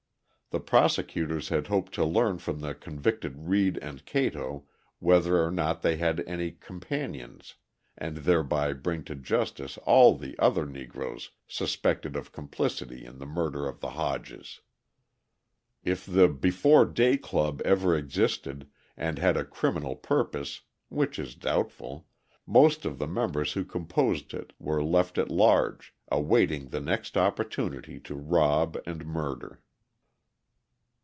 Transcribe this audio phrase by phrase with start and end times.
[0.53, 4.65] The prosecutors had hoped to learn from the convicted Reed and Cato
[4.99, 7.55] whether or not they had any companions
[7.97, 13.65] and thereby bring to justice all the other Negroes suspected of complicity in the murder
[13.65, 14.59] of the Hodges.
[15.85, 22.07] If the Before Day Club ever existed and had a criminal purpose (which is doubtful)
[22.45, 28.01] most of the members who composed it were left at large, awaiting the next opportunity
[28.01, 29.61] to rob and murder.